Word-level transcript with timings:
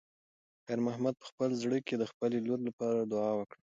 خیر 0.65 0.79
محمد 0.87 1.15
په 1.21 1.25
خپل 1.31 1.49
زړه 1.63 1.77
کې 1.87 1.95
د 1.97 2.03
خپلې 2.11 2.37
لور 2.47 2.59
لپاره 2.67 2.99
دعا 3.13 3.31
وکړه. 3.35 3.59